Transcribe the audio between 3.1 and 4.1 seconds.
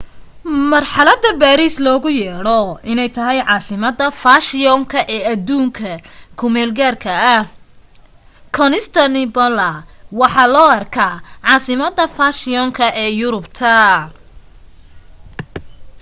tahay caasimada